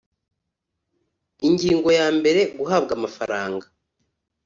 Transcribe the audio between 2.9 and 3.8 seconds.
amafaranga